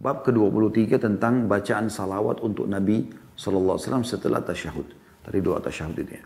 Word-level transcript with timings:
Bab 0.00 0.24
ke-23 0.24 0.96
tentang 0.96 1.44
bacaan 1.44 1.92
salawat 1.92 2.40
untuk 2.40 2.64
Nabi 2.64 3.04
Sallallahu 3.36 3.76
Alaihi 3.76 3.84
Wasallam 3.84 4.06
setelah 4.08 4.40
tasyahud. 4.40 4.88
Tadi 5.20 5.38
doa 5.44 5.60
tasyahud 5.60 5.92
itu 5.92 6.16
ya. 6.16 6.24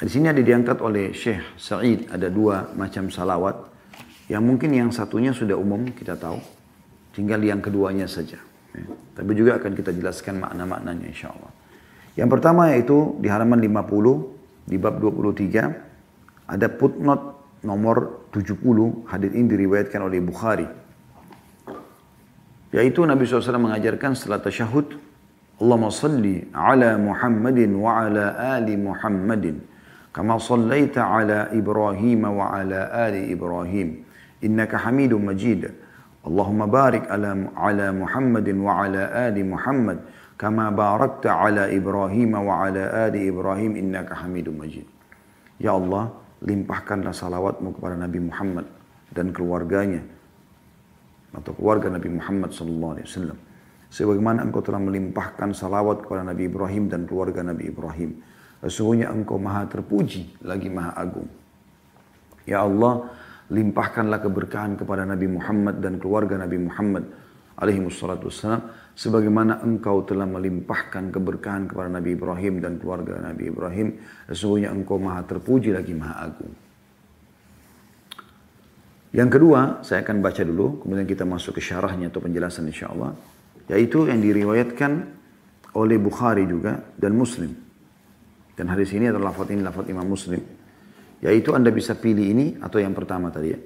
Di 0.00 0.08
sini 0.08 0.32
ada 0.32 0.40
diangkat 0.40 0.80
oleh 0.80 1.12
Syekh 1.12 1.60
Sa'id 1.60 2.08
ada 2.08 2.32
dua 2.32 2.72
macam 2.72 3.12
salawat. 3.12 3.68
Yang 4.32 4.42
mungkin 4.48 4.72
yang 4.72 4.88
satunya 4.96 5.36
sudah 5.36 5.60
umum 5.60 5.92
kita 5.92 6.16
tahu. 6.16 6.40
Tinggal 7.12 7.44
yang 7.44 7.60
keduanya 7.60 8.08
saja. 8.08 8.40
Ya. 8.72 8.86
Tapi 9.12 9.30
juga 9.36 9.60
akan 9.60 9.76
kita 9.76 9.92
jelaskan 9.92 10.40
makna-maknanya 10.40 11.04
insya 11.04 11.36
Allah. 11.36 11.52
Yang 12.16 12.32
pertama 12.32 12.72
yaitu 12.72 13.12
di 13.20 13.28
halaman 13.28 13.60
50 13.60 14.72
di 14.72 14.80
bab 14.80 14.96
23 14.96 16.48
ada 16.48 16.66
footnote 16.80 17.60
nomor 17.60 18.24
70 18.32 19.04
hadis 19.04 19.30
ini 19.36 19.46
diriwayatkan 19.52 20.00
oleh 20.00 20.24
Bukhari 20.24 20.64
yaitu 22.70 23.02
Nabi 23.02 23.26
SAW 23.26 23.58
mengajarkan 23.58 24.14
setelah 24.14 24.42
tasyahud, 24.42 24.98
Allahumma 25.60 25.92
salli 25.92 26.48
ala 26.56 26.96
Muhammadin 26.96 27.76
wa 27.76 28.06
ala 28.06 28.56
ali 28.56 28.80
Muhammadin. 28.80 29.60
Kama 30.10 30.40
sallaita 30.40 31.04
ala 31.06 31.52
Ibrahim 31.52 32.26
wa 32.26 32.50
ala 32.50 32.88
ali 33.06 33.30
Ibrahim. 33.30 34.02
Innaka 34.40 34.80
hamidun 34.80 35.20
majid. 35.20 35.68
Allahumma 36.24 36.64
barik 36.66 37.04
ala, 37.06 37.36
ala 37.54 37.92
Muhammadin 37.92 38.56
wa 38.58 38.82
ala 38.82 39.12
ali 39.28 39.44
Muhammad. 39.44 40.00
Kama 40.40 40.72
barakta 40.72 41.36
ala 41.36 41.68
Ibrahim 41.68 42.40
wa 42.40 42.64
ala 42.64 43.06
ali 43.06 43.28
Ibrahim. 43.28 43.76
Innaka 43.76 44.16
hamidun 44.24 44.56
majid. 44.56 44.88
Ya 45.60 45.76
Allah, 45.76 46.08
limpahkanlah 46.40 47.12
salawatmu 47.12 47.76
kepada 47.76 48.00
Nabi 48.00 48.18
Muhammad 48.24 48.64
dan 49.12 49.28
keluarganya 49.30 50.00
atau 51.34 51.52
keluarga 51.54 51.92
Nabi 51.92 52.08
Muhammad 52.10 52.50
SAW. 52.50 53.36
Sebagaimana 53.90 54.46
engkau 54.46 54.62
telah 54.62 54.78
melimpahkan 54.78 55.50
salawat 55.50 56.06
kepada 56.06 56.22
Nabi 56.22 56.46
Ibrahim 56.46 56.86
dan 56.86 57.10
keluarga 57.10 57.42
Nabi 57.42 57.74
Ibrahim. 57.74 58.22
Sesungguhnya 58.62 59.10
engkau 59.10 59.40
maha 59.40 59.66
terpuji 59.66 60.46
lagi 60.46 60.70
maha 60.70 60.94
agung. 60.94 61.26
Ya 62.46 62.62
Allah, 62.62 63.10
limpahkanlah 63.50 64.22
keberkahan 64.22 64.78
kepada 64.78 65.02
Nabi 65.02 65.26
Muhammad 65.26 65.82
dan 65.82 65.98
keluarga 65.98 66.38
Nabi 66.38 66.70
Muhammad 66.70 67.04
alaihi 67.58 67.82
wassalatu 67.82 68.30
wassalam. 68.30 68.62
Sebagaimana 68.94 69.64
engkau 69.64 70.06
telah 70.06 70.28
melimpahkan 70.28 71.10
keberkahan 71.10 71.66
kepada 71.66 71.88
Nabi 71.88 72.14
Ibrahim 72.14 72.60
dan 72.62 72.78
keluarga 72.78 73.16
Nabi 73.18 73.48
Ibrahim. 73.48 73.88
Sesungguhnya 74.28 74.70
engkau 74.70 75.02
maha 75.02 75.24
terpuji 75.26 75.74
lagi 75.74 75.96
maha 75.96 76.30
agung. 76.30 76.69
Yang 79.10 79.28
kedua, 79.38 79.82
saya 79.82 80.06
akan 80.06 80.22
baca 80.22 80.42
dulu, 80.46 80.86
kemudian 80.86 81.02
kita 81.02 81.26
masuk 81.26 81.58
ke 81.58 81.62
syarahnya 81.62 82.14
atau 82.14 82.22
penjelasan 82.22 82.70
insya 82.70 82.94
Allah. 82.94 83.18
Yaitu 83.66 84.06
yang 84.06 84.22
diriwayatkan 84.22 84.90
oleh 85.74 85.98
Bukhari 85.98 86.46
juga 86.46 86.78
dan 86.94 87.18
Muslim. 87.18 87.50
Dan 88.54 88.70
hadis 88.70 88.94
ini 88.94 89.10
adalah 89.10 89.34
lafaz 89.34 89.50
ini 89.50 89.62
lafaz 89.66 89.86
Imam 89.90 90.06
Muslim. 90.06 90.38
Yaitu 91.26 91.50
Anda 91.58 91.74
bisa 91.74 91.98
pilih 91.98 92.22
ini 92.22 92.46
atau 92.62 92.78
yang 92.78 92.94
pertama 92.94 93.34
tadi 93.34 93.50
ya. 93.50 93.58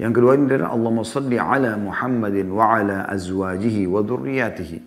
Yang 0.00 0.12
kedua 0.16 0.32
ini 0.32 0.48
adalah 0.48 0.72
Allahumma 0.72 1.04
salli 1.04 1.36
ala 1.36 1.76
Muhammadin 1.76 2.48
wa 2.48 2.80
ala 2.80 3.04
azwajihi 3.04 3.84
wa 3.84 4.00
dhurriyatihi. 4.00 4.78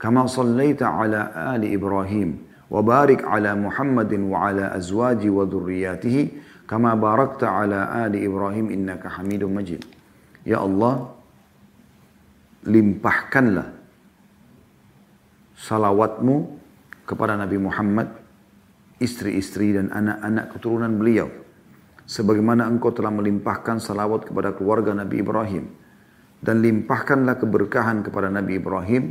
Kama 0.00 0.24
sallaita 0.24 0.88
ala 0.88 1.52
ali 1.52 1.76
Ibrahim. 1.76 2.48
Wa 2.72 2.80
barik 2.80 3.28
ala 3.28 3.52
Muhammadin 3.52 4.24
wa 4.32 4.48
ala 4.48 4.72
azwaji 4.72 5.28
wa 5.28 5.44
dhurriyatihi 5.44 6.47
kama 6.68 6.92
barakta 7.00 7.48
ala 7.48 7.88
ali 8.04 8.28
Ibrahim 8.28 8.68
innaka 8.68 9.08
Hamidum 9.16 9.56
Majid. 9.56 9.88
Ya 10.44 10.60
Allah, 10.60 11.08
limpahkanlah 12.68 13.72
salawatmu 15.56 16.60
kepada 17.08 17.40
Nabi 17.40 17.56
Muhammad, 17.56 18.12
istri-istri 19.00 19.72
dan 19.72 19.88
anak-anak 19.88 20.52
keturunan 20.52 20.92
beliau. 21.00 21.32
Sebagaimana 22.08 22.68
engkau 22.68 22.92
telah 22.92 23.12
melimpahkan 23.12 23.80
salawat 23.80 24.28
kepada 24.28 24.52
keluarga 24.52 24.92
Nabi 24.92 25.24
Ibrahim. 25.24 25.64
Dan 26.38 26.62
limpahkanlah 26.62 27.36
keberkahan 27.40 28.04
kepada 28.04 28.28
Nabi 28.28 28.60
Ibrahim. 28.60 29.04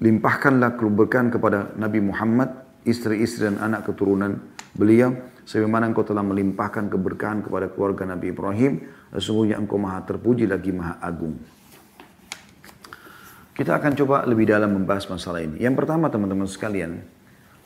Limpahkanlah 0.00 0.80
keberkahan 0.80 1.28
kepada 1.28 1.76
Nabi 1.76 2.00
Muhammad 2.00 2.69
istri-istri 2.84 3.48
dan 3.48 3.60
anak 3.60 3.88
keturunan 3.88 4.40
beliau 4.72 5.12
sebagaimana 5.44 5.90
engkau 5.90 6.06
telah 6.06 6.22
melimpahkan 6.22 6.88
keberkahan 6.88 7.42
kepada 7.42 7.68
keluarga 7.72 8.06
Nabi 8.06 8.32
Ibrahim 8.32 8.72
sesungguhnya 9.10 9.58
engkau 9.58 9.76
maha 9.76 10.06
terpuji 10.06 10.46
lagi 10.46 10.70
maha 10.70 10.96
agung. 11.02 11.36
Kita 13.50 13.76
akan 13.76 13.92
coba 13.92 14.24
lebih 14.24 14.48
dalam 14.48 14.72
membahas 14.72 15.04
masalah 15.10 15.44
ini. 15.44 15.60
Yang 15.60 15.84
pertama 15.84 16.08
teman-teman 16.08 16.48
sekalian 16.48 17.04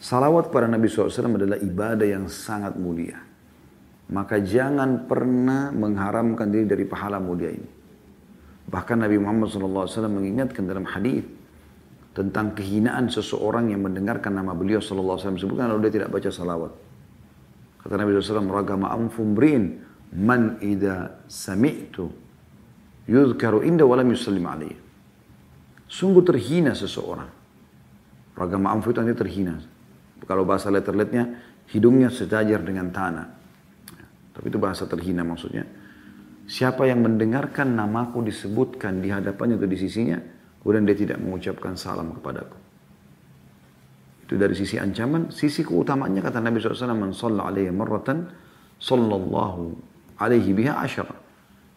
salawat 0.02 0.50
kepada 0.50 0.66
Nabi 0.66 0.90
SAW 0.90 1.38
adalah 1.38 1.60
ibadah 1.62 2.02
yang 2.08 2.26
sangat 2.26 2.74
mulia. 2.74 3.22
Maka 4.10 4.42
jangan 4.42 5.06
pernah 5.06 5.70
mengharamkan 5.70 6.50
diri 6.50 6.66
dari 6.66 6.84
pahala 6.84 7.22
mulia 7.22 7.54
ini. 7.54 7.70
Bahkan 8.64 8.96
Nabi 9.06 9.16
Muhammad 9.22 9.54
SAW 9.54 9.86
mengingatkan 10.10 10.66
dalam 10.66 10.82
hadis 10.88 11.22
tentang 12.14 12.54
kehinaan 12.54 13.10
seseorang 13.10 13.74
yang 13.74 13.82
mendengarkan 13.82 14.38
nama 14.38 14.54
beliau 14.54 14.78
sallallahu 14.78 15.18
alaihi 15.18 15.26
wasallam 15.26 15.40
sebutkan 15.42 15.66
lalu 15.74 15.80
dia 15.90 15.92
tidak 16.00 16.10
baca 16.14 16.30
salawat. 16.30 16.72
Kata 17.84 18.00
Nabi 18.00 18.16
SAW, 18.16 18.48
ragama 18.48 18.88
amfum 18.94 19.36
brin 19.36 19.82
man 20.16 20.56
ida 20.64 21.20
sami'tu 21.28 22.08
yudhkaru 23.10 23.60
inda 23.66 23.84
walam 23.84 24.08
yusallim 24.08 24.46
alaihi. 24.46 24.78
Sungguh 25.84 26.24
terhina 26.24 26.72
seseorang. 26.72 27.28
Ragama 28.34 28.74
amfu 28.74 28.90
itu 28.90 28.98
nanti 28.98 29.14
terhina. 29.14 29.54
Kalau 30.24 30.42
bahasa 30.42 30.72
letterletnya, 30.72 31.38
hidungnya 31.70 32.10
sejajar 32.10 32.64
dengan 32.64 32.90
tanah. 32.90 33.26
Tapi 34.34 34.46
itu 34.50 34.58
bahasa 34.58 34.90
terhina 34.90 35.22
maksudnya. 35.22 35.62
Siapa 36.44 36.84
yang 36.88 37.04
mendengarkan 37.04 37.72
namaku 37.78 38.26
disebutkan 38.26 38.98
di 38.98 39.08
hadapannya 39.12 39.54
atau 39.60 39.68
di 39.70 39.78
sisinya, 39.78 40.18
Kemudian 40.64 40.88
dia 40.88 40.96
tidak 40.96 41.20
mengucapkan 41.20 41.76
salam 41.76 42.16
kepadaku. 42.16 42.56
Itu 44.24 44.40
dari 44.40 44.56
sisi 44.56 44.80
ancaman. 44.80 45.28
Sisi 45.28 45.60
keutamaannya 45.60 46.24
kata 46.24 46.40
Nabi 46.40 46.56
SAW, 46.56 46.96
Man 46.96 47.12
salla 47.12 47.52
alaihi 47.52 47.68
marratan, 47.68 48.24
sallallahu 48.80 49.76
alaihi 50.16 50.56
biha 50.56 50.80
asyara. 50.80 51.12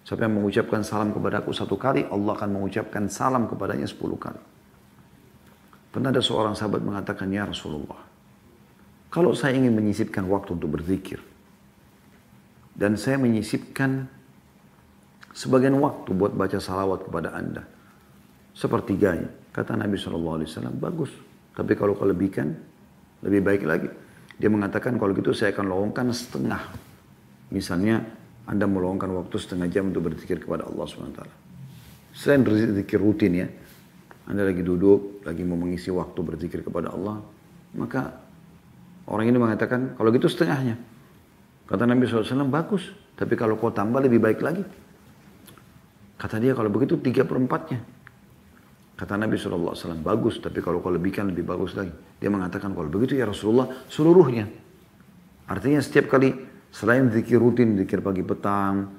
Siapa 0.08 0.24
yang 0.24 0.40
mengucapkan 0.40 0.88
salam 0.88 1.12
kepadaku 1.12 1.52
satu 1.52 1.76
kali, 1.76 2.08
Allah 2.08 2.32
akan 2.32 2.50
mengucapkan 2.56 3.12
salam 3.12 3.52
kepadanya 3.52 3.84
sepuluh 3.84 4.16
kali. 4.16 4.40
Pernah 5.92 6.16
ada 6.16 6.24
seorang 6.24 6.56
sahabat 6.56 6.80
mengatakan, 6.80 7.28
Ya 7.28 7.44
Rasulullah, 7.44 8.00
kalau 9.12 9.36
saya 9.36 9.60
ingin 9.60 9.76
menyisipkan 9.76 10.24
waktu 10.32 10.56
untuk 10.56 10.80
berzikir, 10.80 11.20
dan 12.72 12.96
saya 12.96 13.20
menyisipkan 13.20 14.08
sebagian 15.36 15.76
waktu 15.76 16.16
buat 16.16 16.32
baca 16.32 16.56
salawat 16.56 17.04
kepada 17.04 17.36
anda, 17.36 17.68
sepertiganya. 18.58 19.30
Kata 19.54 19.78
Nabi 19.78 19.94
SAW, 20.02 20.42
bagus. 20.82 21.14
Tapi 21.54 21.78
kalau 21.78 21.94
kelebihkan, 21.94 22.58
lebih 23.22 23.42
baik 23.46 23.62
lagi. 23.70 23.90
Dia 24.38 24.50
mengatakan 24.50 24.98
kalau 24.98 25.14
gitu 25.14 25.34
saya 25.34 25.54
akan 25.54 25.66
lowongkan 25.70 26.10
setengah. 26.14 26.62
Misalnya 27.54 28.02
Anda 28.46 28.70
meluangkan 28.70 29.10
waktu 29.14 29.38
setengah 29.38 29.70
jam 29.70 29.90
untuk 29.94 30.10
berzikir 30.10 30.42
kepada 30.42 30.66
Allah 30.66 30.86
SWT. 30.86 31.22
Selain 32.14 32.42
berzikir 32.42 33.02
rutin 33.02 33.34
ya, 33.34 33.48
Anda 34.30 34.46
lagi 34.46 34.62
duduk, 34.62 35.26
lagi 35.26 35.42
mau 35.46 35.58
mengisi 35.58 35.90
waktu 35.94 36.20
berzikir 36.22 36.62
kepada 36.66 36.94
Allah, 36.94 37.22
maka 37.78 38.14
orang 39.10 39.30
ini 39.30 39.38
mengatakan 39.38 39.98
kalau 39.98 40.10
gitu 40.14 40.30
setengahnya. 40.30 40.78
Kata 41.68 41.84
Nabi 41.84 42.08
SAW, 42.08 42.48
bagus. 42.48 42.90
Tapi 43.18 43.34
kalau 43.34 43.58
kau 43.58 43.74
tambah 43.74 44.00
lebih 44.00 44.22
baik 44.22 44.40
lagi. 44.46 44.62
Kata 46.18 46.38
dia 46.38 46.54
kalau 46.54 46.70
begitu 46.70 46.96
tiga 47.02 47.26
perempatnya. 47.26 47.97
Kata 48.98 49.14
Nabi 49.14 49.38
SAW, 49.38 49.78
bagus, 50.02 50.42
tapi 50.42 50.58
kalau 50.58 50.82
kau 50.82 50.90
lebihkan 50.90 51.30
lebih 51.30 51.46
bagus 51.46 51.78
lagi. 51.78 51.94
Dia 52.18 52.34
mengatakan, 52.34 52.74
kalau 52.74 52.90
begitu 52.90 53.14
ya 53.14 53.30
Rasulullah, 53.30 53.70
seluruhnya. 53.94 54.50
Artinya 55.46 55.78
setiap 55.78 56.10
kali, 56.10 56.34
selain 56.74 57.14
zikir 57.14 57.38
rutin, 57.38 57.78
zikir 57.78 58.02
pagi 58.02 58.26
petang, 58.26 58.90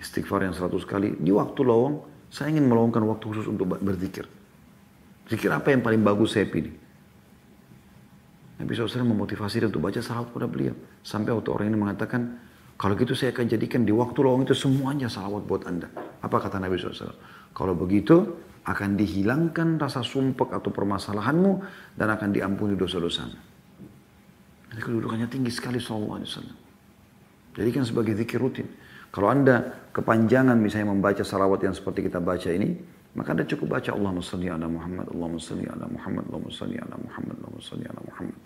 istighfar 0.00 0.48
yang 0.48 0.56
seratus 0.56 0.88
kali, 0.88 1.20
di 1.20 1.28
waktu 1.28 1.60
lowong, 1.60 2.00
saya 2.32 2.56
ingin 2.56 2.72
meluangkan 2.72 3.04
waktu 3.04 3.24
khusus 3.30 3.44
untuk 3.44 3.68
berzikir. 3.68 4.24
Zikir 5.28 5.52
apa 5.52 5.76
yang 5.76 5.84
paling 5.84 6.00
bagus 6.00 6.40
saya 6.40 6.48
pilih? 6.48 6.72
Nabi 8.64 8.70
SAW 8.72 9.04
memotivasi 9.04 9.60
dia 9.60 9.68
untuk 9.68 9.84
baca 9.84 10.00
salawat 10.00 10.32
kepada 10.32 10.48
beliau. 10.48 10.74
Sampai 11.04 11.36
waktu 11.36 11.52
orang 11.52 11.68
ini 11.68 11.78
mengatakan, 11.78 12.40
kalau 12.74 12.94
gitu 12.98 13.14
saya 13.14 13.30
akan 13.30 13.46
jadikan 13.46 13.86
di 13.86 13.94
waktu 13.94 14.18
lowong 14.18 14.44
itu 14.44 14.54
semuanya 14.56 15.06
salawat 15.06 15.46
buat 15.46 15.64
anda. 15.70 15.86
Apa 16.20 16.42
kata 16.42 16.58
Nabi 16.58 16.74
SAW? 16.74 17.14
Kalau 17.54 17.74
begitu, 17.78 18.34
akan 18.64 18.96
dihilangkan 18.96 19.76
rasa 19.76 20.00
sumpek 20.00 20.48
atau 20.48 20.72
permasalahanmu 20.72 21.52
dan 22.00 22.08
akan 22.16 22.32
diampuni 22.32 22.72
dosa-dosamu. 22.80 23.36
Jadi 24.72 24.80
kedudukannya 24.80 25.28
tinggi 25.28 25.52
sekali 25.52 25.76
sallallahu 25.76 26.16
alaihi 26.18 26.30
wasallam. 26.32 26.56
Jadikan 27.54 27.82
sebagai 27.86 28.18
zikir 28.18 28.40
rutin. 28.40 28.66
Kalau 29.14 29.30
anda 29.30 29.86
kepanjangan 29.94 30.58
misalnya 30.58 30.90
membaca 30.90 31.22
salawat 31.22 31.62
yang 31.62 31.76
seperti 31.76 32.10
kita 32.10 32.18
baca 32.18 32.50
ini, 32.50 32.74
maka 33.14 33.30
anda 33.30 33.46
cukup 33.46 33.78
baca 33.78 33.94
Allahumma 33.94 34.24
salli 34.24 34.50
ala 34.50 34.66
Muhammad, 34.66 35.06
Allahumma 35.14 35.38
salli 35.38 35.70
ala 35.70 35.86
Muhammad, 35.86 36.24
Allahumma 36.26 36.50
salli 36.50 36.76
ala 36.82 36.96
Muhammad, 36.98 37.34
Allahumma 37.38 37.62
salli 37.62 37.86
ala 37.86 38.00
Muhammad. 38.02 38.38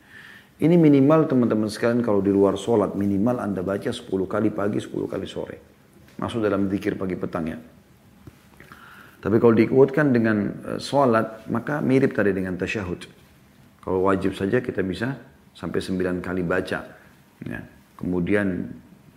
Ini 0.59 0.75
minimal 0.75 1.31
teman-teman 1.31 1.71
sekalian 1.71 2.03
kalau 2.03 2.19
di 2.19 2.35
luar 2.35 2.59
sholat, 2.59 2.99
minimal 2.99 3.39
anda 3.39 3.63
baca 3.63 3.95
10 3.95 4.03
kali 4.27 4.51
pagi, 4.51 4.83
10 4.83 5.07
kali 5.07 5.27
sore. 5.27 5.57
Masuk 6.19 6.43
dalam 6.43 6.67
zikir 6.67 6.99
pagi 6.99 7.15
petang 7.15 7.47
ya. 7.47 7.59
Tapi 9.19 9.37
kalau 9.39 9.55
dikuatkan 9.55 10.11
dengan 10.11 10.37
uh, 10.67 10.79
sholat, 10.83 11.47
maka 11.47 11.79
mirip 11.79 12.11
tadi 12.11 12.35
dengan 12.35 12.59
tasyahud. 12.59 13.07
Kalau 13.87 14.03
wajib 14.03 14.35
saja 14.35 14.59
kita 14.59 14.83
bisa 14.83 15.15
sampai 15.55 15.79
9 15.79 16.19
kali 16.19 16.43
baca. 16.43 16.81
Ya. 17.47 17.61
Kemudian 17.95 18.67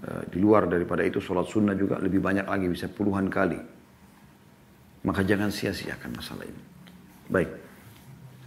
Eh, 0.01 0.23
di 0.33 0.41
luar 0.41 0.65
daripada 0.65 1.05
itu 1.05 1.21
sholat 1.21 1.45
sunnah 1.45 1.77
juga 1.77 2.01
lebih 2.01 2.17
banyak 2.17 2.49
lagi 2.49 2.65
bisa 2.65 2.89
puluhan 2.89 3.29
kali. 3.29 3.61
Maka 5.05 5.21
jangan 5.21 5.53
sia-siakan 5.53 6.17
masalah 6.17 6.49
ini. 6.49 6.61
Baik. 7.29 7.49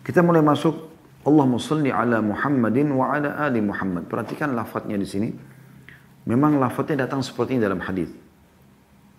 Kita 0.03 0.19
mulai 0.27 0.43
masuk 0.43 0.94
Allahumma 1.25 1.57
salli 1.57 1.89
ala 1.89 2.21
Muhammadin 2.21 2.93
wa 2.93 3.17
ala 3.17 3.41
ali 3.41 3.65
Muhammad. 3.65 4.05
Perhatikan 4.09 4.53
lafadznya 4.53 5.01
di 5.01 5.09
sini. 5.09 5.29
Memang 6.29 6.61
lafadznya 6.61 7.09
datang 7.09 7.25
seperti 7.25 7.57
ini 7.57 7.63
dalam 7.65 7.81
hadis. 7.81 8.13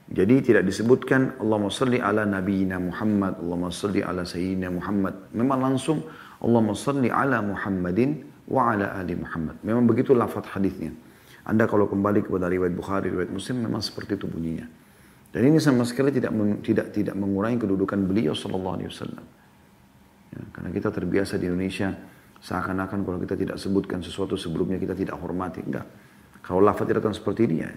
Jadi 0.06 0.36
tidak 0.46 0.70
disebutkan 0.70 1.42
Allahumma 1.42 1.74
salli 1.74 1.98
ala 1.98 2.30
nabiyina 2.30 2.78
Muhammad, 2.78 3.42
Allahumma 3.42 3.74
salli 3.74 4.06
ala 4.06 4.22
sayyidina 4.22 4.70
Muhammad. 4.70 5.34
Memang 5.34 5.60
langsung 5.66 6.06
Allahumma 6.46 6.78
salli 6.78 7.10
ala 7.10 7.42
Muhammadin 7.42 8.22
wa 8.46 8.70
ala 8.70 8.94
ali 9.02 9.18
Muhammad. 9.18 9.58
Memang 9.66 9.90
begitu 9.90 10.14
lafadz 10.14 10.54
hadisnya. 10.54 10.94
Anda 11.46 11.66
kalau 11.66 11.90
kembali 11.90 12.26
kepada 12.26 12.50
riwayat 12.50 12.74
Bukhari, 12.78 13.10
riwayat 13.10 13.34
Muslim 13.34 13.66
memang 13.66 13.82
seperti 13.82 14.18
itu 14.18 14.30
bunyinya. 14.30 14.66
Dan 15.34 15.42
ini 15.52 15.58
sama 15.58 15.86
sekali 15.90 16.14
tidak 16.14 16.32
tidak 16.62 16.94
tidak 16.94 17.16
mengurangi 17.18 17.60
kedudukan 17.60 18.06
beliau 18.06 18.38
Shallallahu 18.38 18.76
Alaihi 18.78 18.90
Wasallam. 18.94 19.26
Ya, 20.36 20.44
karena 20.52 20.70
kita 20.76 20.92
terbiasa 20.92 21.40
di 21.40 21.48
Indonesia 21.48 21.96
seakan-akan 22.44 23.00
kalau 23.08 23.18
kita 23.24 23.40
tidak 23.40 23.58
sebutkan 23.58 24.04
sesuatu 24.04 24.36
sebelumnya 24.36 24.76
kita 24.76 24.94
tidak 24.94 25.16
hormati. 25.18 25.64
Enggak. 25.64 25.88
Kalau 26.44 26.62
lafaz 26.62 26.86
datang 26.86 27.16
seperti 27.16 27.48
ini 27.48 27.58
ya. 27.64 27.72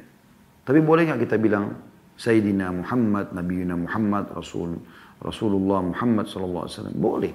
Tapi 0.67 0.83
boleh 0.83 1.09
nggak 1.09 1.25
kita 1.25 1.41
bilang 1.41 1.73
Sayyidina 2.19 2.75
Muhammad, 2.75 3.33
Nabi 3.33 3.65
Muhammad, 3.65 4.35
Rasul 4.35 4.77
Rasulullah 5.23 5.81
Muhammad 5.81 6.27
Sallallahu 6.29 6.65
Alaihi 6.67 6.77
Wasallam? 6.77 6.97
Boleh. 6.99 7.33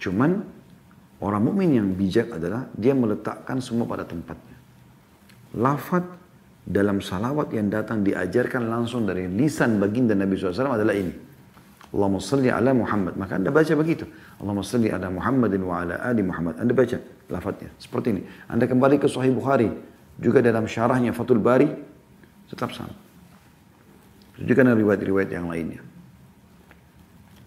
Cuman 0.00 0.30
orang 1.20 1.42
mukmin 1.44 1.76
yang 1.76 1.88
bijak 1.94 2.34
adalah 2.34 2.66
dia 2.74 2.96
meletakkan 2.96 3.60
semua 3.62 3.86
pada 3.86 4.02
tempatnya 4.02 4.50
lafad 5.56 6.06
dalam 6.62 7.02
salawat 7.02 7.50
yang 7.50 7.66
datang 7.72 8.06
diajarkan 8.06 8.70
langsung 8.70 9.08
dari 9.08 9.26
lisan 9.26 9.82
baginda 9.82 10.14
Nabi 10.14 10.38
SAW 10.38 10.78
adalah 10.78 10.94
ini. 10.94 11.29
Allahumma 11.90 12.22
salli 12.22 12.50
ala 12.50 12.70
Muhammad. 12.70 13.18
Maka 13.18 13.36
anda 13.36 13.50
baca 13.50 13.72
begitu. 13.74 14.06
Allahumma 14.38 14.62
salli 14.62 14.88
ala 14.90 15.10
Muhammadin 15.10 15.62
wa 15.66 15.82
ala 15.82 15.98
ali 16.06 16.22
Muhammad. 16.22 16.62
Anda 16.62 16.72
baca 16.74 16.96
lafadnya. 17.26 17.70
Seperti 17.82 18.14
ini. 18.14 18.22
Anda 18.46 18.70
kembali 18.70 19.02
ke 19.02 19.10
Sahih 19.10 19.34
Bukhari. 19.34 19.66
Juga 20.20 20.38
dalam 20.38 20.70
syarahnya 20.70 21.10
Fathul 21.10 21.42
Bari. 21.42 21.66
Tetap 22.46 22.70
sama. 22.70 22.94
Juga 24.38 24.62
dengan 24.62 24.78
riwayat-riwayat 24.78 25.30
yang 25.34 25.50
lainnya. 25.50 25.82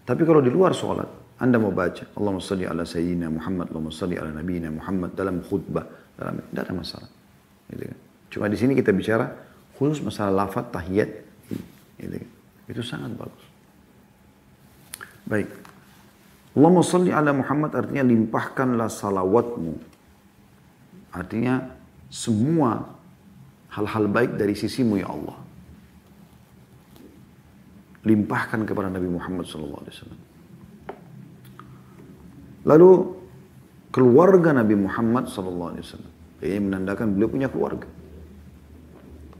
Tapi 0.04 0.22
kalau 0.28 0.44
di 0.44 0.52
luar 0.52 0.76
sholat, 0.76 1.08
anda 1.40 1.56
mau 1.56 1.72
baca 1.72 2.12
Allahumma 2.14 2.44
salli 2.44 2.68
ala 2.68 2.84
Sayyidina 2.84 3.32
Muhammad, 3.32 3.72
Allahumma 3.72 3.90
salli 3.90 4.20
ala 4.20 4.30
Nabi 4.30 4.60
Muhammad 4.68 5.16
dalam 5.16 5.40
khutbah, 5.40 5.88
dalam 6.14 6.44
tidak 6.52 6.62
ada 6.68 6.74
masalah. 6.76 7.10
Gitu 7.72 7.84
kan. 7.88 7.98
Cuma 8.28 8.44
di 8.52 8.56
sini 8.60 8.72
kita 8.76 8.92
bicara 8.92 9.32
khusus 9.74 10.04
masalah 10.04 10.44
lafaz 10.44 10.68
tahiyat 10.70 11.10
Gitu 11.98 12.16
kan. 12.20 12.30
Itu 12.68 12.82
sangat 12.84 13.16
bagus. 13.16 13.53
Baik. 15.24 15.48
Allahumma 16.54 16.86
salli 16.86 17.10
ala 17.10 17.34
Muhammad 17.34 17.74
artinya 17.74 18.04
limpahkanlah 18.06 18.86
salawatmu. 18.86 19.74
Artinya 21.10 21.74
semua 22.10 22.94
hal-hal 23.74 24.06
baik 24.06 24.38
dari 24.38 24.54
sisimu 24.54 25.02
ya 25.02 25.10
Allah. 25.10 25.38
Limpahkan 28.04 28.62
kepada 28.68 28.92
Nabi 28.92 29.08
Muhammad 29.08 29.48
SAW. 29.48 29.82
Lalu 32.64 32.90
keluarga 33.90 34.54
Nabi 34.54 34.74
Muhammad 34.78 35.26
SAW. 35.26 35.80
Ini 36.44 36.60
menandakan 36.60 37.16
beliau 37.16 37.30
punya 37.32 37.48
keluarga. 37.48 37.88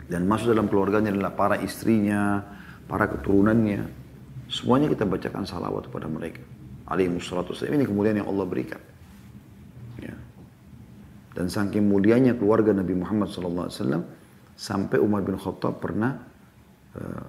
Dan 0.09 0.29
masuk 0.29 0.53
dalam 0.53 0.69
keluarganya 0.69 1.13
adalah 1.13 1.33
para 1.33 1.57
istrinya, 1.61 2.45
para 2.89 3.09
keturunannya. 3.09 4.04
Semuanya 4.49 4.93
kita 4.93 5.09
bacakan 5.09 5.45
salawat 5.49 5.89
kepada 5.89 6.07
mereka. 6.09 6.43
Alaihissalatu 6.85 7.57
Ini 7.57 7.85
kemuliaan 7.89 8.21
yang 8.21 8.29
Allah 8.29 8.45
berikan. 8.45 8.81
Ya. 9.99 10.15
Dan 11.33 11.49
saking 11.49 11.89
mulianya 11.89 12.37
keluarga 12.37 12.77
Nabi 12.77 12.93
Muhammad 12.93 13.33
SAW 13.33 13.73
sampai 14.55 15.01
Umar 15.01 15.25
bin 15.25 15.41
Khattab 15.41 15.81
pernah 15.81 16.21
uh, 16.95 17.25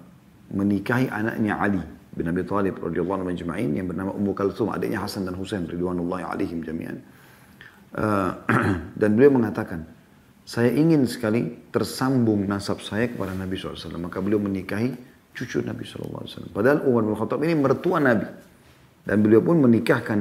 menikahi 0.52 1.10
anaknya 1.10 1.58
Ali 1.58 1.82
bin 2.16 2.32
Abi 2.32 2.44
Thalib 2.48 2.80
radhiyallahu 2.80 3.28
anhu 3.28 3.76
yang 3.76 3.88
bernama 3.92 4.16
Ummu 4.16 4.32
Kalthum, 4.32 4.72
adiknya 4.72 5.04
Hasan 5.04 5.28
dan 5.28 5.36
Husain 5.36 5.68
radhiyallahu 5.68 6.24
alaihim 6.24 6.64
jami'an. 6.64 7.04
Eh, 7.96 8.32
dan 9.02 9.10
beliau 9.16 9.36
mengatakan, 9.36 9.88
saya 10.48 10.72
ingin 10.72 11.08
sekali 11.08 11.68
tersambung 11.72 12.44
nasab 12.48 12.80
saya 12.80 13.12
kepada 13.12 13.36
Nabi 13.36 13.58
SAW. 13.58 14.00
Maka 14.00 14.20
beliau 14.24 14.40
menikahi 14.40 14.96
cucu 15.36 15.60
Nabi 15.62 15.84
SAW. 15.84 16.50
Padahal 16.56 16.88
Umar 16.88 17.04
bin 17.04 17.14
Khattab 17.20 17.44
ini 17.44 17.54
mertua 17.54 18.00
Nabi. 18.00 18.26
Dan 19.06 19.22
beliau 19.22 19.44
pun 19.44 19.60
menikahkan 19.62 20.20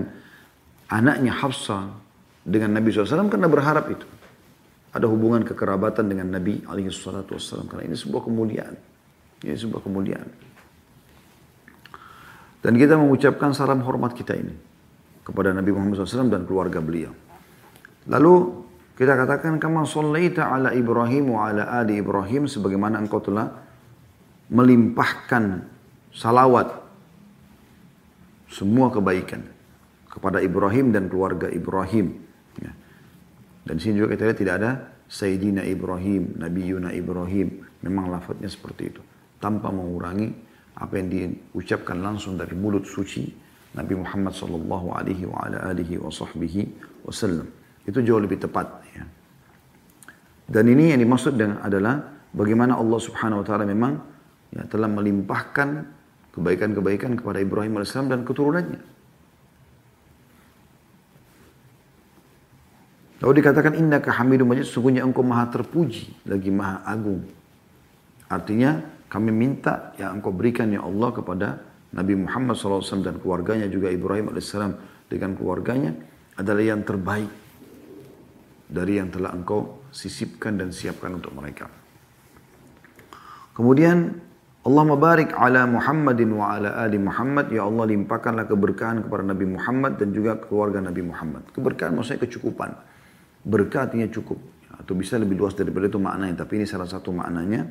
anaknya 0.90 1.32
Hafsah 1.32 1.88
dengan 2.44 2.76
Nabi 2.76 2.92
SAW 2.92 3.30
karena 3.30 3.48
berharap 3.48 3.86
itu. 3.88 4.04
Ada 4.94 5.06
hubungan 5.06 5.46
kekerabatan 5.46 6.10
dengan 6.10 6.34
Nabi 6.34 6.66
SAW. 6.66 7.70
Karena 7.70 7.82
ini 7.86 7.96
sebuah 7.96 8.22
kemuliaan. 8.26 8.74
Ini 9.46 9.54
sebuah 9.54 9.80
kemuliaan. 9.80 10.28
Dan 12.64 12.72
kita 12.80 12.96
mengucapkan 12.96 13.52
salam 13.52 13.84
hormat 13.84 14.16
kita 14.16 14.34
ini 14.34 14.56
kepada 15.20 15.52
Nabi 15.52 15.72
Muhammad 15.72 16.00
SAW 16.00 16.32
dan 16.32 16.48
keluarga 16.48 16.80
beliau. 16.80 17.12
Lalu 18.08 18.64
kita 18.94 19.16
katakan 19.16 19.56
kama 19.58 19.84
sallaita 19.84 20.48
ala 20.48 20.70
Ibrahim 20.72 21.34
wa 21.34 21.48
ala 21.50 21.66
ali 21.82 21.98
Ibrahim 22.00 22.46
sebagaimana 22.46 23.00
engkau 23.00 23.20
telah 23.20 23.50
melimpahkan 24.48 25.64
salawat 26.12 26.68
semua 28.50 28.92
kebaikan 28.92 29.42
kepada 30.06 30.38
Ibrahim 30.38 30.94
dan 30.94 31.10
keluarga 31.10 31.50
Ibrahim. 31.50 32.22
Ya. 32.62 32.70
Dan 33.66 33.82
sini 33.82 33.98
juga 33.98 34.14
kita 34.14 34.30
lihat 34.30 34.38
tidak 34.38 34.54
ada 34.62 34.70
Sayyidina 35.10 35.66
Ibrahim, 35.66 36.38
Nabi 36.38 36.62
Yuna 36.70 36.94
Ibrahim. 36.94 37.66
Memang 37.82 38.14
lafadznya 38.14 38.46
seperti 38.46 38.94
itu. 38.94 39.02
Tanpa 39.42 39.74
mengurangi 39.74 40.30
apa 40.78 40.94
yang 40.98 41.08
diucapkan 41.10 41.98
langsung 41.98 42.38
dari 42.38 42.54
mulut 42.54 42.86
suci 42.86 43.26
Nabi 43.74 43.98
Muhammad 43.98 44.32
sallallahu 44.38 44.94
alaihi 44.94 45.26
wasallam. 47.02 47.48
Itu 47.84 47.98
jauh 48.00 48.22
lebih 48.22 48.38
tepat. 48.38 48.66
Ya. 48.94 49.04
Dan 50.46 50.70
ini 50.70 50.94
yang 50.94 51.02
dimaksud 51.02 51.34
dengan 51.34 51.58
adalah 51.58 52.22
bagaimana 52.30 52.78
Allah 52.78 53.00
Subhanahu 53.02 53.42
Wa 53.42 53.46
Taala 53.50 53.64
memang 53.66 54.13
ya, 54.54 54.62
telah 54.70 54.86
melimpahkan 54.86 55.84
kebaikan-kebaikan 56.34 57.18
kepada 57.18 57.38
Ibrahim 57.42 57.82
AS 57.82 57.94
dan 57.94 58.22
keturunannya. 58.22 58.94
Lalu 63.22 63.40
dikatakan 63.40 63.72
inna 63.78 64.02
hamidum 64.04 64.52
majid 64.52 64.68
sungguhnya 64.68 65.00
engkau 65.00 65.24
maha 65.24 65.48
terpuji 65.48 66.28
lagi 66.28 66.50
maha 66.52 66.84
agung. 66.84 67.24
Artinya 68.28 68.84
kami 69.08 69.30
minta 69.30 69.94
yang 69.96 70.18
engkau 70.18 70.34
berikan 70.34 70.68
ya 70.68 70.84
Allah 70.84 71.08
kepada 71.14 71.48
Nabi 71.94 72.18
Muhammad 72.18 72.58
SAW 72.58 73.06
dan 73.06 73.22
keluarganya 73.22 73.70
juga 73.70 73.88
Ibrahim 73.88 74.34
AS 74.34 74.52
dengan 75.06 75.38
keluarganya 75.38 75.94
adalah 76.34 76.64
yang 76.66 76.82
terbaik 76.82 77.30
dari 78.66 78.98
yang 78.98 79.08
telah 79.14 79.30
engkau 79.30 79.86
sisipkan 79.94 80.58
dan 80.58 80.74
siapkan 80.74 81.14
untuk 81.14 81.30
mereka. 81.38 81.70
Kemudian 83.54 84.18
Allah 84.64 84.84
mabarik 84.88 85.36
ala 85.36 85.68
Muhammadin 85.68 86.40
wa 86.40 86.56
ala 86.56 86.80
ali 86.80 86.96
Muhammad. 86.96 87.52
Ya 87.52 87.68
Allah 87.68 87.84
limpahkanlah 87.84 88.48
keberkahan 88.48 89.04
kepada 89.04 89.20
Nabi 89.20 89.44
Muhammad 89.44 90.00
dan 90.00 90.16
juga 90.16 90.40
keluarga 90.40 90.80
Nabi 90.80 91.04
Muhammad. 91.04 91.52
Keberkahan 91.52 91.92
maksudnya 91.92 92.24
kecukupan. 92.24 92.72
Berkah 93.44 93.84
artinya 93.84 94.08
cukup. 94.08 94.40
Atau 94.72 94.96
bisa 94.96 95.20
lebih 95.20 95.36
luas 95.36 95.52
daripada 95.52 95.84
itu 95.92 96.00
maknanya. 96.00 96.48
Tapi 96.48 96.64
ini 96.64 96.66
salah 96.66 96.88
satu 96.88 97.12
maknanya. 97.12 97.68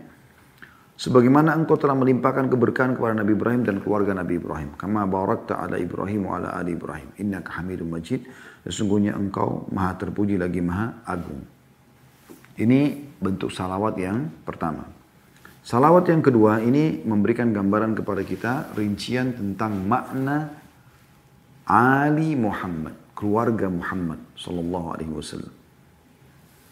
Sebagaimana 0.94 1.58
engkau 1.58 1.82
telah 1.82 1.98
melimpahkan 1.98 2.46
keberkahan 2.54 2.94
kepada 2.94 3.18
Nabi 3.18 3.34
Ibrahim 3.34 3.66
dan 3.66 3.82
keluarga 3.82 4.14
Nabi 4.14 4.38
Ibrahim. 4.38 4.78
Kama 4.78 5.10
barakta 5.10 5.66
ala 5.66 5.82
Ibrahim 5.82 6.30
wa 6.30 6.38
ala 6.38 6.54
ali 6.62 6.78
Ibrahim. 6.78 7.10
Innaka 7.18 7.58
hamidun 7.58 7.90
majid. 7.90 8.30
Sesungguhnya 8.70 9.18
engkau 9.18 9.66
maha 9.74 9.98
terpuji 9.98 10.38
lagi 10.38 10.62
maha 10.62 11.02
agung. 11.10 11.42
Ini 12.54 13.02
bentuk 13.18 13.50
salawat 13.50 13.98
yang 13.98 14.30
pertama. 14.46 15.03
Salawat 15.64 16.12
yang 16.12 16.20
kedua 16.20 16.60
ini 16.60 17.00
memberikan 17.08 17.56
gambaran 17.56 17.96
kepada 17.96 18.20
kita 18.28 18.76
rincian 18.76 19.32
tentang 19.32 19.80
makna 19.88 20.52
Ali 21.64 22.36
Muhammad, 22.36 23.16
keluarga 23.16 23.72
Muhammad 23.72 24.20
sallallahu 24.36 24.88
alaihi 24.92 25.14
wasallam. 25.16 25.54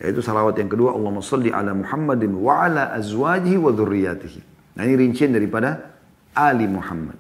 Yaitu 0.04 0.20
salawat 0.20 0.60
yang 0.60 0.68
kedua 0.68 0.92
Allahumma 0.92 1.24
salli 1.24 1.56
ala 1.56 1.72
Muhammadin 1.72 2.36
wa 2.36 2.68
ala 2.68 2.92
azwajihi 2.92 3.56
wa 3.56 3.72
dhurriyyatihi. 3.72 4.40
Nah 4.76 4.84
ini 4.84 4.96
rincian 5.00 5.32
daripada 5.32 5.96
Ali 6.36 6.68
Muhammad. 6.68 7.16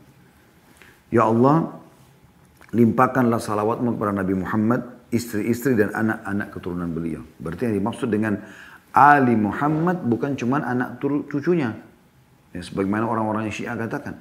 Ya 1.07 1.23
Allah, 1.23 1.71
limpahkanlah 2.75 3.39
salawatmu 3.39 3.95
kepada 3.95 4.11
Nabi 4.11 4.33
Muhammad, 4.35 5.07
istri-istri 5.07 5.79
dan 5.79 5.95
anak-anak 5.95 6.51
keturunan 6.51 6.91
beliau. 6.91 7.23
Berarti 7.39 7.71
yang 7.71 7.79
dimaksud 7.79 8.11
dengan 8.11 8.43
Ali 8.91 9.39
Muhammad 9.39 10.03
bukan 10.03 10.35
cuma 10.35 10.59
anak 10.59 10.99
cucunya. 11.01 11.71
Ya, 12.51 12.59
sebagaimana 12.59 13.07
orang-orang 13.07 13.47
Syiah 13.47 13.79
katakan. 13.79 14.19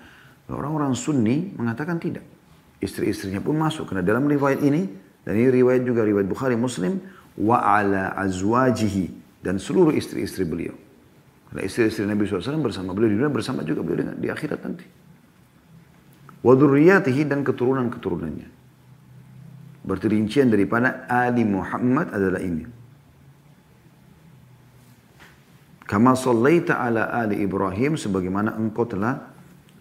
Orang-orang 0.51 0.95
Sunni 0.95 1.55
mengatakan 1.55 1.99
tidak. 1.99 2.23
Istri-istrinya 2.83 3.43
pun 3.43 3.59
masuk. 3.59 3.91
Karena 3.91 4.03
dalam 4.03 4.27
riwayat 4.27 4.63
ini, 4.63 4.87
dan 5.27 5.35
ini 5.39 5.51
riwayat 5.51 5.83
juga 5.83 6.07
riwayat 6.07 6.27
Bukhari 6.27 6.55
Muslim, 6.55 7.03
wa 7.39 7.59
ala 7.63 8.15
azwajihi 8.19 9.11
dan 9.43 9.59
seluruh 9.59 9.95
istri-istri 9.95 10.47
beliau. 10.47 10.75
Karena 11.51 11.67
istri-istri 11.67 12.07
Nabi 12.07 12.27
SAW 12.27 12.63
bersama 12.63 12.95
beliau 12.95 13.11
di 13.11 13.17
dunia 13.19 13.31
bersama 13.31 13.67
juga 13.67 13.83
beliau 13.83 14.07
dengan, 14.07 14.17
di 14.19 14.29
akhirat 14.31 14.61
nanti. 14.63 14.87
Wa 16.41 16.55
dan 16.57 17.41
keturunan-keturunannya. 17.43 18.49
Berarti 19.81 20.07
rincian 20.09 20.49
daripada 20.49 21.09
Ali 21.11 21.43
Muhammad 21.43 22.15
adalah 22.15 22.41
ini. 22.41 22.80
Kama 25.91 26.15
sallaita 26.15 26.79
ala 26.79 27.11
ali 27.11 27.43
Ibrahim 27.43 27.99
sebagaimana 27.99 28.55
engkau 28.55 28.87
telah 28.87 29.27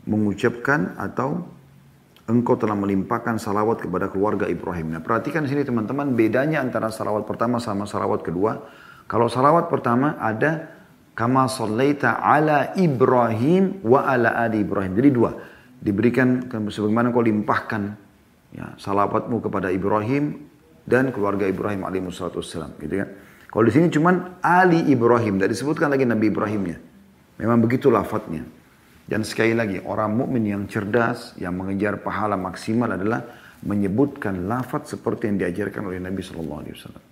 mengucapkan 0.10 0.98
atau 0.98 1.46
engkau 2.26 2.58
telah 2.58 2.74
melimpahkan 2.74 3.38
salawat 3.38 3.86
kepada 3.86 4.10
keluarga 4.10 4.50
Ibrahim. 4.50 4.98
Nah 4.98 5.06
perhatikan 5.06 5.46
sini 5.46 5.62
teman-teman 5.62 6.18
bedanya 6.18 6.66
antara 6.66 6.90
salawat 6.90 7.30
pertama 7.30 7.62
sama 7.62 7.86
salawat 7.86 8.26
kedua. 8.26 8.58
Kalau 9.06 9.30
salawat 9.30 9.70
pertama 9.70 10.18
ada 10.18 10.82
kama 11.14 11.46
sallaita 11.46 12.18
ala 12.26 12.74
Ibrahim 12.74 13.86
wa 13.86 14.02
ala 14.10 14.34
ali 14.34 14.66
Ibrahim. 14.66 14.98
Jadi 14.98 15.10
dua. 15.14 15.38
Diberikan 15.78 16.50
sebagaimana 16.50 17.14
engkau 17.14 17.22
limpahkan 17.22 17.82
ya, 18.58 18.74
salawatmu 18.82 19.46
kepada 19.46 19.70
Ibrahim 19.70 20.42
dan 20.90 21.14
keluarga 21.14 21.46
Ibrahim 21.46 21.86
alaihi. 21.86 22.10
Gitu 22.82 22.96
kan. 22.98 23.29
Kalau 23.50 23.64
di 23.66 23.74
sini 23.74 23.90
cuman 23.90 24.42
Ali 24.46 24.94
Ibrahim, 24.94 25.42
tidak 25.42 25.58
disebutkan 25.58 25.90
lagi 25.90 26.06
Nabi 26.06 26.30
Ibrahimnya. 26.30 26.78
Memang 27.42 27.58
begitu 27.66 27.90
lafadznya. 27.90 28.46
Dan 29.10 29.26
sekali 29.26 29.58
lagi, 29.58 29.82
orang 29.82 30.14
mukmin 30.14 30.46
yang 30.46 30.70
cerdas, 30.70 31.34
yang 31.42 31.58
mengejar 31.58 31.98
pahala 31.98 32.38
maksimal 32.38 32.94
adalah 32.94 33.26
menyebutkan 33.66 34.46
lafadz 34.46 34.94
seperti 34.94 35.34
yang 35.34 35.42
diajarkan 35.42 35.82
oleh 35.82 35.98
Nabi 35.98 36.22
Shallallahu 36.22 36.60
Alaihi 36.62 36.76
Wasallam. 36.78 37.04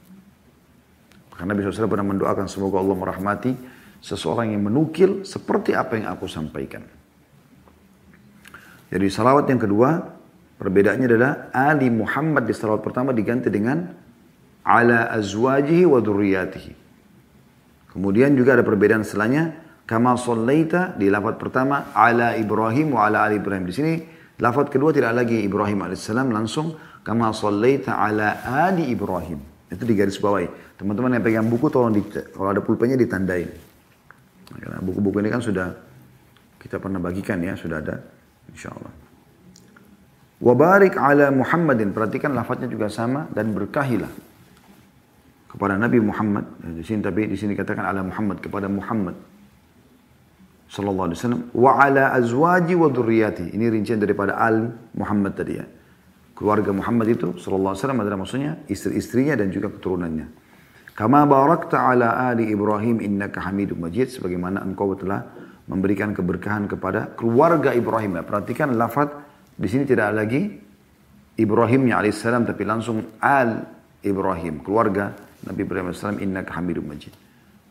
Karena 1.37 1.53
Nabi 1.53 1.59
SAW 1.69 1.85
pernah 1.85 2.07
mendoakan 2.09 2.45
semoga 2.49 2.81
Allah 2.81 2.97
merahmati 2.97 3.53
seseorang 4.01 4.57
yang 4.57 4.65
menukil 4.65 5.21
seperti 5.21 5.77
apa 5.77 5.97
yang 5.97 6.09
aku 6.09 6.25
sampaikan. 6.25 6.81
Jadi 8.89 9.05
salawat 9.05 9.45
yang 9.45 9.61
kedua, 9.61 10.01
perbedaannya 10.57 11.05
adalah 11.05 11.31
Ali 11.53 11.93
Muhammad 11.93 12.49
di 12.49 12.57
salawat 12.57 12.81
pertama 12.81 13.13
diganti 13.13 13.53
dengan 13.53 13.85
ala 14.67 15.07
azwajihi 15.15 15.87
wa 15.87 16.03
dhurriyatihi. 16.03 16.71
Kemudian 17.95 18.35
juga 18.35 18.59
ada 18.59 18.67
perbedaan 18.67 19.07
setelahnya 19.07 19.55
kama 19.87 20.19
sallaita 20.19 20.99
di 20.99 21.07
lafaz 21.07 21.39
pertama 21.39 21.95
ala 21.95 22.35
Ibrahim 22.35 22.99
wa 22.99 23.07
ala 23.07 23.23
ali 23.23 23.39
Ibrahim. 23.39 23.63
Di 23.63 23.73
sini 23.73 23.93
lafaz 24.43 24.67
kedua 24.67 24.91
tidak 24.91 25.15
lagi 25.15 25.39
Ibrahim 25.39 25.87
alaihissalam 25.87 26.27
langsung 26.35 26.75
kama 27.07 27.31
sallaita 27.31 27.95
ala 27.95 28.43
ali 28.43 28.91
Ibrahim. 28.91 29.39
Itu 29.71 29.87
di 29.87 29.95
garis 29.95 30.19
bawahi. 30.19 30.75
Teman-teman 30.75 31.15
yang 31.15 31.23
pegang 31.23 31.47
buku 31.47 31.71
tolong 31.71 31.95
di, 31.95 32.03
kalau 32.11 32.51
ada 32.51 32.59
pulpennya 32.59 32.99
ditandain. 32.99 33.49
Karena 34.47 34.79
buku-buku 34.83 35.23
ini 35.23 35.31
kan 35.31 35.43
sudah 35.43 35.75
kita 36.59 36.79
pernah 36.79 37.03
bagikan 37.03 37.39
ya, 37.43 37.55
sudah 37.55 37.83
ada 37.83 37.99
insyaallah. 38.51 38.93
Wabarik 40.39 40.95
ala 40.95 41.33
Muhammadin. 41.33 41.91
Perhatikan 41.91 42.31
lafadznya 42.31 42.71
juga 42.71 42.87
sama 42.87 43.27
dan 43.33 43.51
berkahilah 43.51 44.26
kepada 45.47 45.79
Nabi 45.79 46.03
Muhammad. 46.03 46.45
Di 46.75 46.83
sini 46.83 46.99
tapi 46.99 47.27
di 47.27 47.37
sini 47.39 47.55
katakan 47.55 47.87
ala 47.87 48.03
Muhammad 48.03 48.43
kepada 48.43 48.67
Muhammad 48.67 49.15
sallallahu 50.67 51.07
alaihi 51.07 51.19
wasallam 51.23 51.43
wa 51.55 51.71
ala 51.79 52.03
azwaji 52.13 52.75
wa 52.75 52.87
dzurriyyati. 52.91 53.55
Ini 53.55 53.65
rincian 53.71 53.97
daripada 53.97 54.35
al 54.35 54.75
Muhammad 54.93 55.33
tadi 55.39 55.53
ya. 55.55 55.65
Keluarga 56.37 56.69
Muhammad 56.69 57.07
itu 57.09 57.33
sallallahu 57.39 57.73
alaihi 57.73 57.81
wasallam 57.81 57.99
adalah 58.03 58.17
maksudnya 58.21 58.51
istri-istrinya 58.69 59.33
dan 59.39 59.49
juga 59.49 59.73
keturunannya. 59.73 60.27
Kama 60.93 61.29
barakta 61.29 61.93
ala 61.93 62.29
ali 62.29 62.49
Ibrahim 62.49 63.01
innaka 63.01 63.41
Hamidum 63.45 63.85
Majid 63.85 64.09
sebagaimana 64.17 64.65
engkau 64.65 64.97
telah 64.97 65.25
memberikan 65.69 66.15
keberkahan 66.15 66.65
kepada 66.65 67.13
keluarga 67.13 67.75
Ibrahim. 67.75 68.17
Ya, 68.17 68.23
perhatikan 68.25 68.73
lafaz 68.73 69.13
di 69.53 69.67
sini 69.69 69.85
tidak 69.85 70.13
lagi 70.13 70.57
Ibrahimnya 71.37 72.01
alaihissalam 72.01 72.49
tapi 72.49 72.65
langsung 72.65 73.17
al 73.21 73.77
Ibrahim, 74.01 74.65
keluarga 74.65 75.13
Nabi 75.45 75.59
Ibrahim 75.61 75.93
AS, 75.93 76.03
inna 76.17 76.41
hamidum 76.41 76.87
majid. 76.89 77.13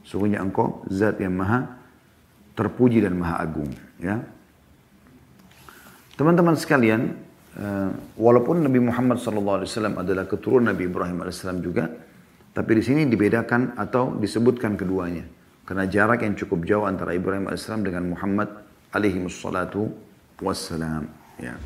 Sungguhnya 0.07 0.39
engkau 0.39 0.87
zat 0.87 1.19
yang 1.19 1.35
maha 1.35 1.67
terpuji 2.55 3.03
dan 3.03 3.19
maha 3.19 3.43
agung. 3.43 3.69
Ya. 3.99 4.23
Teman-teman 6.17 6.57
sekalian, 6.57 7.13
uh, 7.59 7.91
walaupun 8.17 8.65
Nabi 8.65 8.81
Muhammad 8.81 9.21
SAW 9.21 9.67
adalah 10.01 10.25
keturunan 10.25 10.73
Nabi 10.73 10.89
Ibrahim 10.89 11.27
AS 11.27 11.45
juga, 11.61 11.93
tapi 12.57 12.73
di 12.73 12.83
sini 12.87 13.05
dibedakan 13.05 13.77
atau 13.77 14.17
disebutkan 14.17 14.81
keduanya. 14.81 15.29
Karena 15.67 15.85
jarak 15.85 16.25
yang 16.25 16.39
cukup 16.39 16.65
jauh 16.65 16.87
antara 16.89 17.13
Ibrahim 17.13 17.53
AS 17.53 17.69
dengan 17.69 18.17
Muhammad 18.17 18.49
alaihi 18.95 19.27
wassalam. 20.41 21.05
Ya. 21.37 21.61